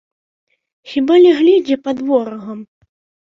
[0.93, 2.59] Хіба ляглі дзе пад ворагам?